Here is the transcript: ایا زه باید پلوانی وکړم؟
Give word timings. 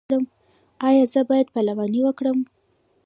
ایا 0.87 1.03
زه 1.13 1.21
باید 1.29 1.51
پلوانی 1.53 2.01
وکړم؟ 2.03 2.37